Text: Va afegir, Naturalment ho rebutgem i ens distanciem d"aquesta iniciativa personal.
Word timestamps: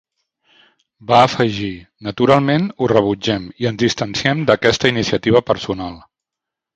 Va 1.09 1.17
afegir, 1.25 1.67
Naturalment 2.07 2.65
ho 2.77 2.87
rebutgem 2.91 3.45
i 3.65 3.69
ens 3.71 3.81
distanciem 3.83 4.41
d"aquesta 4.51 4.91
iniciativa 4.95 5.43
personal. 5.51 6.01